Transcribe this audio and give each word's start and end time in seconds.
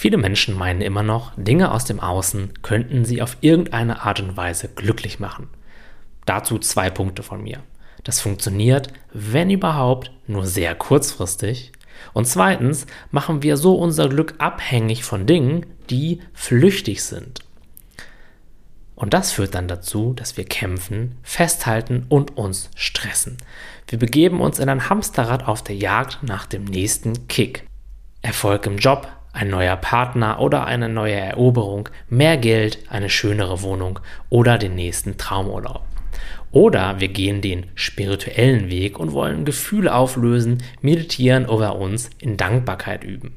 Viele 0.00 0.16
Menschen 0.16 0.56
meinen 0.56 0.80
immer 0.80 1.02
noch, 1.02 1.32
Dinge 1.36 1.72
aus 1.72 1.84
dem 1.84 2.00
Außen 2.00 2.62
könnten 2.62 3.04
sie 3.04 3.20
auf 3.20 3.36
irgendeine 3.42 4.00
Art 4.00 4.18
und 4.18 4.34
Weise 4.34 4.68
glücklich 4.68 5.20
machen. 5.20 5.50
Dazu 6.24 6.58
zwei 6.58 6.88
Punkte 6.88 7.22
von 7.22 7.42
mir. 7.42 7.62
Das 8.02 8.18
funktioniert, 8.18 8.94
wenn 9.12 9.50
überhaupt, 9.50 10.10
nur 10.26 10.46
sehr 10.46 10.74
kurzfristig. 10.74 11.72
Und 12.14 12.26
zweitens 12.26 12.86
machen 13.10 13.42
wir 13.42 13.58
so 13.58 13.74
unser 13.74 14.08
Glück 14.08 14.36
abhängig 14.38 15.04
von 15.04 15.26
Dingen, 15.26 15.66
die 15.90 16.20
flüchtig 16.32 17.02
sind. 17.02 17.40
Und 18.94 19.12
das 19.12 19.32
führt 19.32 19.54
dann 19.54 19.68
dazu, 19.68 20.14
dass 20.14 20.38
wir 20.38 20.46
kämpfen, 20.46 21.18
festhalten 21.22 22.06
und 22.08 22.38
uns 22.38 22.70
stressen. 22.74 23.36
Wir 23.86 23.98
begeben 23.98 24.40
uns 24.40 24.60
in 24.60 24.70
ein 24.70 24.88
Hamsterrad 24.88 25.46
auf 25.46 25.62
der 25.62 25.76
Jagd 25.76 26.22
nach 26.22 26.46
dem 26.46 26.64
nächsten 26.64 27.28
Kick. 27.28 27.66
Erfolg 28.22 28.64
im 28.64 28.78
Job, 28.78 29.06
ein 29.32 29.48
neuer 29.50 29.76
Partner 29.76 30.40
oder 30.40 30.66
eine 30.66 30.88
neue 30.88 31.14
Eroberung, 31.14 31.88
mehr 32.08 32.36
Geld, 32.36 32.78
eine 32.88 33.10
schönere 33.10 33.62
Wohnung 33.62 34.00
oder 34.28 34.58
den 34.58 34.74
nächsten 34.74 35.16
Traumurlaub. 35.18 35.82
Oder 36.52 36.98
wir 36.98 37.08
gehen 37.08 37.40
den 37.40 37.66
spirituellen 37.74 38.70
Weg 38.70 38.98
und 38.98 39.12
wollen 39.12 39.44
Gefühle 39.44 39.94
auflösen, 39.94 40.62
meditieren 40.82 41.46
oder 41.46 41.76
uns 41.76 42.10
in 42.18 42.36
Dankbarkeit 42.36 43.04
üben. 43.04 43.34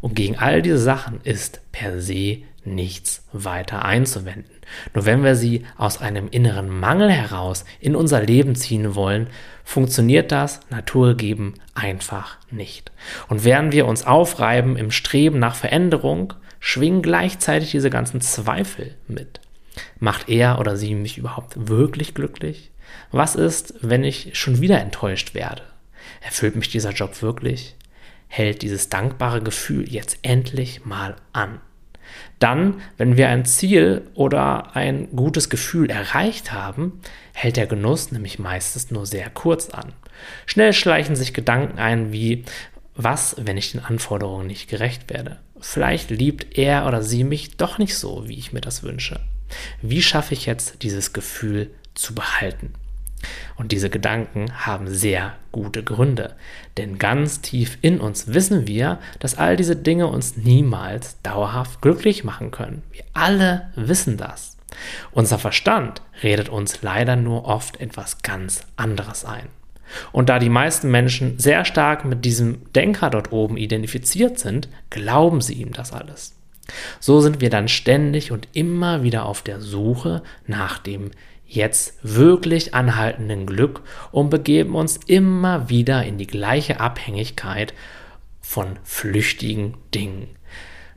Und 0.00 0.14
gegen 0.14 0.36
all 0.36 0.62
diese 0.62 0.78
Sachen 0.78 1.20
ist 1.22 1.60
per 1.72 2.00
se 2.00 2.38
nichts 2.64 3.24
weiter 3.32 3.84
einzuwenden. 3.84 4.56
Nur 4.94 5.06
wenn 5.06 5.22
wir 5.22 5.36
sie 5.36 5.64
aus 5.76 6.00
einem 6.00 6.28
inneren 6.28 6.68
Mangel 6.68 7.10
heraus 7.10 7.64
in 7.80 7.94
unser 7.94 8.20
Leben 8.20 8.56
ziehen 8.56 8.94
wollen, 8.94 9.28
funktioniert 9.64 10.32
das 10.32 10.60
naturgegeben 10.70 11.54
einfach 11.74 12.36
nicht. 12.50 12.90
Und 13.28 13.44
während 13.44 13.72
wir 13.72 13.86
uns 13.86 14.04
aufreiben 14.04 14.76
im 14.76 14.90
Streben 14.90 15.38
nach 15.38 15.54
Veränderung, 15.54 16.34
schwingen 16.58 17.02
gleichzeitig 17.02 17.70
diese 17.70 17.90
ganzen 17.90 18.20
Zweifel 18.20 18.94
mit. 19.06 19.40
Macht 19.98 20.28
er 20.28 20.58
oder 20.58 20.76
sie 20.76 20.94
mich 20.94 21.18
überhaupt 21.18 21.68
wirklich 21.68 22.14
glücklich? 22.14 22.70
Was 23.12 23.34
ist, 23.34 23.74
wenn 23.82 24.04
ich 24.04 24.30
schon 24.38 24.60
wieder 24.60 24.80
enttäuscht 24.80 25.34
werde? 25.34 25.62
Erfüllt 26.20 26.56
mich 26.56 26.68
dieser 26.68 26.92
Job 26.92 27.22
wirklich? 27.22 27.76
Hält 28.28 28.62
dieses 28.62 28.88
dankbare 28.88 29.42
Gefühl 29.42 29.88
jetzt 29.88 30.18
endlich 30.22 30.84
mal 30.84 31.16
an? 31.32 31.60
Dann, 32.38 32.80
wenn 32.96 33.16
wir 33.16 33.28
ein 33.28 33.44
Ziel 33.44 34.02
oder 34.14 34.76
ein 34.76 35.08
gutes 35.16 35.48
Gefühl 35.48 35.90
erreicht 35.90 36.52
haben, 36.52 37.00
hält 37.32 37.56
der 37.56 37.66
Genuss 37.66 38.12
nämlich 38.12 38.38
meistens 38.38 38.90
nur 38.90 39.06
sehr 39.06 39.30
kurz 39.30 39.70
an. 39.70 39.92
Schnell 40.46 40.72
schleichen 40.72 41.16
sich 41.16 41.34
Gedanken 41.34 41.78
ein 41.78 42.12
wie, 42.12 42.44
was, 42.94 43.36
wenn 43.38 43.56
ich 43.56 43.72
den 43.72 43.84
Anforderungen 43.84 44.46
nicht 44.46 44.68
gerecht 44.68 45.10
werde? 45.10 45.38
Vielleicht 45.60 46.10
liebt 46.10 46.58
er 46.58 46.86
oder 46.86 47.02
sie 47.02 47.24
mich 47.24 47.56
doch 47.56 47.78
nicht 47.78 47.96
so, 47.96 48.28
wie 48.28 48.38
ich 48.38 48.52
mir 48.52 48.60
das 48.60 48.82
wünsche. 48.82 49.20
Wie 49.82 50.02
schaffe 50.02 50.34
ich 50.34 50.46
jetzt 50.46 50.82
dieses 50.82 51.12
Gefühl 51.12 51.70
zu 51.94 52.14
behalten? 52.14 52.74
Und 53.56 53.72
diese 53.72 53.90
Gedanken 53.90 54.66
haben 54.66 54.88
sehr 54.88 55.34
gute 55.50 55.82
Gründe, 55.82 56.34
denn 56.76 56.98
ganz 56.98 57.40
tief 57.40 57.78
in 57.80 58.00
uns 58.00 58.34
wissen 58.34 58.66
wir, 58.66 58.98
dass 59.18 59.38
all 59.38 59.56
diese 59.56 59.76
Dinge 59.76 60.06
uns 60.06 60.36
niemals 60.36 61.20
dauerhaft 61.22 61.80
glücklich 61.80 62.24
machen 62.24 62.50
können. 62.50 62.82
Wir 62.92 63.04
alle 63.14 63.70
wissen 63.74 64.16
das. 64.16 64.56
Unser 65.12 65.38
Verstand 65.38 66.02
redet 66.22 66.48
uns 66.48 66.82
leider 66.82 67.16
nur 67.16 67.46
oft 67.46 67.80
etwas 67.80 68.22
ganz 68.22 68.66
anderes 68.76 69.24
ein. 69.24 69.48
Und 70.12 70.28
da 70.28 70.38
die 70.38 70.48
meisten 70.48 70.90
Menschen 70.90 71.38
sehr 71.38 71.64
stark 71.64 72.04
mit 72.04 72.24
diesem 72.24 72.72
Denker 72.72 73.08
dort 73.08 73.32
oben 73.32 73.56
identifiziert 73.56 74.38
sind, 74.38 74.68
glauben 74.90 75.40
sie 75.40 75.54
ihm 75.54 75.72
das 75.72 75.92
alles. 75.92 76.35
So 77.00 77.20
sind 77.20 77.40
wir 77.40 77.50
dann 77.50 77.68
ständig 77.68 78.32
und 78.32 78.48
immer 78.52 79.02
wieder 79.02 79.26
auf 79.26 79.42
der 79.42 79.60
Suche 79.60 80.22
nach 80.46 80.78
dem 80.78 81.10
jetzt 81.46 81.98
wirklich 82.02 82.74
anhaltenden 82.74 83.46
Glück 83.46 83.82
und 84.10 84.30
begeben 84.30 84.74
uns 84.74 84.98
immer 85.06 85.68
wieder 85.68 86.04
in 86.04 86.18
die 86.18 86.26
gleiche 86.26 86.80
Abhängigkeit 86.80 87.72
von 88.40 88.78
flüchtigen 88.82 89.74
Dingen. 89.94 90.28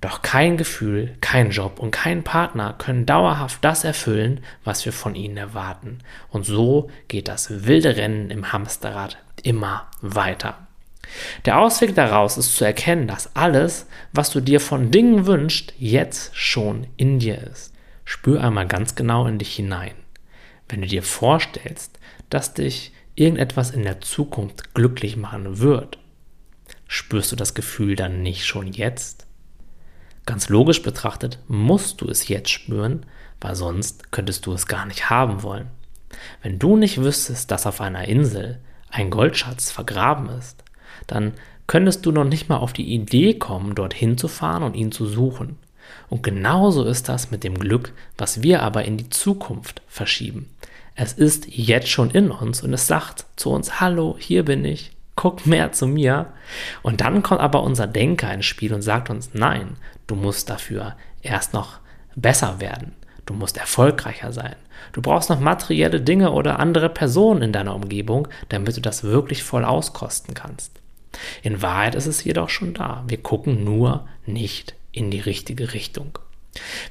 Doch 0.00 0.22
kein 0.22 0.56
Gefühl, 0.56 1.16
kein 1.20 1.50
Job 1.50 1.80
und 1.80 1.90
kein 1.90 2.22
Partner 2.22 2.74
können 2.76 3.06
dauerhaft 3.06 3.64
das 3.64 3.82
erfüllen, 3.82 4.40
was 4.62 4.84
wir 4.84 4.92
von 4.92 5.14
ihnen 5.14 5.36
erwarten. 5.36 5.98
Und 6.28 6.44
so 6.44 6.90
geht 7.08 7.28
das 7.28 7.66
wilde 7.66 7.96
Rennen 7.96 8.30
im 8.30 8.52
Hamsterrad 8.52 9.16
immer 9.42 9.88
weiter. 10.02 10.65
Der 11.44 11.58
Ausweg 11.58 11.94
daraus 11.94 12.36
ist 12.36 12.56
zu 12.56 12.64
erkennen, 12.64 13.06
dass 13.06 13.34
alles, 13.34 13.86
was 14.12 14.30
du 14.30 14.40
dir 14.40 14.60
von 14.60 14.90
Dingen 14.90 15.26
wünschst, 15.26 15.74
jetzt 15.78 16.36
schon 16.36 16.86
in 16.96 17.18
dir 17.18 17.38
ist. 17.38 17.72
Spür 18.04 18.42
einmal 18.42 18.66
ganz 18.66 18.94
genau 18.94 19.26
in 19.26 19.38
dich 19.38 19.54
hinein. 19.54 19.94
Wenn 20.68 20.82
du 20.82 20.86
dir 20.86 21.02
vorstellst, 21.02 21.98
dass 22.30 22.54
dich 22.54 22.92
irgendetwas 23.14 23.70
in 23.70 23.82
der 23.82 24.00
Zukunft 24.00 24.74
glücklich 24.74 25.16
machen 25.16 25.58
wird, 25.58 25.98
spürst 26.86 27.32
du 27.32 27.36
das 27.36 27.54
Gefühl 27.54 27.96
dann 27.96 28.22
nicht 28.22 28.44
schon 28.46 28.72
jetzt? 28.72 29.26
Ganz 30.26 30.48
logisch 30.48 30.82
betrachtet 30.82 31.38
musst 31.46 32.00
du 32.00 32.08
es 32.08 32.28
jetzt 32.28 32.50
spüren, 32.50 33.06
weil 33.40 33.54
sonst 33.54 34.10
könntest 34.12 34.46
du 34.46 34.52
es 34.52 34.66
gar 34.66 34.86
nicht 34.86 35.08
haben 35.08 35.42
wollen. 35.42 35.70
Wenn 36.42 36.58
du 36.58 36.76
nicht 36.76 37.00
wüsstest, 37.00 37.50
dass 37.50 37.66
auf 37.66 37.80
einer 37.80 38.08
Insel 38.08 38.60
ein 38.90 39.10
Goldschatz 39.10 39.70
vergraben 39.70 40.28
ist, 40.30 40.64
dann 41.06 41.32
könntest 41.66 42.06
du 42.06 42.12
noch 42.12 42.24
nicht 42.24 42.48
mal 42.48 42.58
auf 42.58 42.72
die 42.72 42.94
Idee 42.94 43.34
kommen, 43.34 43.74
dorthin 43.74 44.18
zu 44.18 44.28
fahren 44.28 44.62
und 44.62 44.74
ihn 44.74 44.92
zu 44.92 45.06
suchen. 45.06 45.58
Und 46.08 46.22
genauso 46.22 46.84
ist 46.84 47.08
das 47.08 47.30
mit 47.30 47.44
dem 47.44 47.58
Glück, 47.58 47.92
was 48.16 48.42
wir 48.42 48.62
aber 48.62 48.84
in 48.84 48.96
die 48.96 49.10
Zukunft 49.10 49.82
verschieben. 49.88 50.48
Es 50.94 51.12
ist 51.12 51.46
jetzt 51.48 51.88
schon 51.88 52.10
in 52.10 52.30
uns 52.30 52.62
und 52.62 52.72
es 52.72 52.86
sagt 52.86 53.26
zu 53.36 53.50
uns, 53.50 53.80
hallo, 53.80 54.16
hier 54.18 54.44
bin 54.44 54.64
ich, 54.64 54.92
guck 55.14 55.46
mehr 55.46 55.72
zu 55.72 55.86
mir. 55.86 56.26
Und 56.82 57.00
dann 57.00 57.22
kommt 57.22 57.40
aber 57.40 57.62
unser 57.62 57.86
Denker 57.86 58.32
ins 58.32 58.46
Spiel 58.46 58.72
und 58.72 58.82
sagt 58.82 59.10
uns, 59.10 59.30
nein, 59.34 59.76
du 60.06 60.14
musst 60.14 60.48
dafür 60.48 60.96
erst 61.22 61.52
noch 61.52 61.80
besser 62.14 62.60
werden. 62.60 62.92
Du 63.26 63.34
musst 63.34 63.58
erfolgreicher 63.58 64.32
sein. 64.32 64.54
Du 64.92 65.02
brauchst 65.02 65.30
noch 65.30 65.40
materielle 65.40 66.00
Dinge 66.00 66.30
oder 66.30 66.60
andere 66.60 66.88
Personen 66.88 67.42
in 67.42 67.52
deiner 67.52 67.74
Umgebung, 67.74 68.28
damit 68.48 68.76
du 68.76 68.80
das 68.80 69.02
wirklich 69.02 69.42
voll 69.42 69.64
auskosten 69.64 70.32
kannst. 70.32 70.80
In 71.42 71.62
Wahrheit 71.62 71.94
ist 71.94 72.06
es 72.06 72.24
jedoch 72.24 72.48
schon 72.48 72.74
da. 72.74 73.04
Wir 73.06 73.18
gucken 73.18 73.64
nur 73.64 74.06
nicht 74.26 74.74
in 74.92 75.10
die 75.10 75.20
richtige 75.20 75.72
Richtung. 75.72 76.18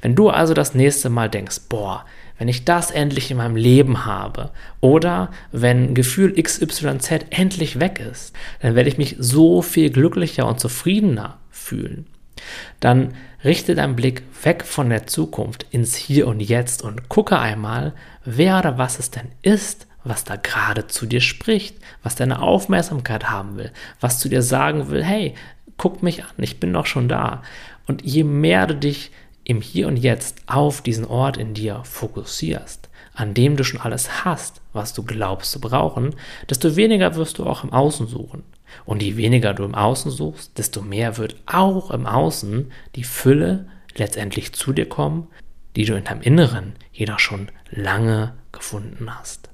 Wenn 0.01 0.15
du 0.15 0.29
also 0.29 0.53
das 0.53 0.75
nächste 0.75 1.09
Mal 1.09 1.29
denkst, 1.29 1.61
boah, 1.69 2.05
wenn 2.37 2.47
ich 2.47 2.65
das 2.65 2.91
endlich 2.91 3.31
in 3.31 3.37
meinem 3.37 3.55
Leben 3.55 4.05
habe 4.05 4.51
oder 4.81 5.31
wenn 5.51 5.93
Gefühl 5.93 6.33
XYZ 6.41 7.25
endlich 7.29 7.79
weg 7.79 7.99
ist, 7.99 8.35
dann 8.61 8.75
werde 8.75 8.89
ich 8.89 8.97
mich 8.97 9.15
so 9.19 9.61
viel 9.61 9.89
glücklicher 9.89 10.47
und 10.47 10.59
zufriedener 10.59 11.39
fühlen. 11.49 12.07
Dann 12.79 13.13
richte 13.43 13.75
deinen 13.75 13.95
Blick 13.95 14.23
weg 14.43 14.65
von 14.65 14.89
der 14.89 15.07
Zukunft 15.07 15.65
ins 15.71 15.95
Hier 15.95 16.27
und 16.27 16.41
Jetzt 16.41 16.83
und 16.83 17.09
gucke 17.09 17.39
einmal, 17.39 17.93
wer 18.25 18.59
oder 18.59 18.77
was 18.77 18.99
es 18.99 19.11
denn 19.11 19.31
ist, 19.41 19.87
was 20.05 20.23
da 20.23 20.35
gerade 20.35 20.87
zu 20.87 21.05
dir 21.05 21.21
spricht, 21.21 21.77
was 22.03 22.15
deine 22.15 22.41
Aufmerksamkeit 22.41 23.29
haben 23.29 23.57
will, 23.57 23.71
was 23.99 24.19
zu 24.19 24.29
dir 24.29 24.41
sagen 24.41 24.89
will, 24.89 25.03
hey, 25.03 25.35
guck 25.77 26.03
mich 26.03 26.23
an, 26.23 26.31
ich 26.37 26.59
bin 26.59 26.71
doch 26.71 26.85
schon 26.85 27.09
da. 27.09 27.41
Und 27.87 28.03
je 28.05 28.23
mehr 28.23 28.67
du 28.67 28.75
dich 28.75 29.11
im 29.43 29.61
Hier 29.61 29.87
und 29.87 29.97
Jetzt 29.97 30.43
auf 30.47 30.81
diesen 30.81 31.05
Ort 31.05 31.37
in 31.37 31.53
dir 31.53 31.81
fokussierst, 31.83 32.89
an 33.13 33.33
dem 33.33 33.57
du 33.57 33.63
schon 33.63 33.81
alles 33.81 34.25
hast, 34.25 34.61
was 34.73 34.93
du 34.93 35.03
glaubst 35.03 35.51
zu 35.51 35.59
brauchen, 35.59 36.15
desto 36.49 36.75
weniger 36.75 37.15
wirst 37.15 37.37
du 37.37 37.45
auch 37.45 37.63
im 37.63 37.73
Außen 37.73 38.07
suchen. 38.07 38.43
Und 38.85 39.01
je 39.01 39.17
weniger 39.17 39.53
du 39.53 39.63
im 39.63 39.75
Außen 39.75 40.11
suchst, 40.11 40.57
desto 40.57 40.81
mehr 40.81 41.17
wird 41.17 41.35
auch 41.45 41.91
im 41.91 42.05
Außen 42.05 42.71
die 42.95 43.03
Fülle 43.03 43.67
letztendlich 43.95 44.53
zu 44.53 44.73
dir 44.73 44.87
kommen, 44.87 45.27
die 45.75 45.85
du 45.85 45.95
in 45.95 46.03
deinem 46.03 46.21
Inneren 46.21 46.73
jedoch 46.91 47.19
schon 47.19 47.49
lange 47.69 48.33
gefunden 48.51 49.15
hast. 49.17 49.49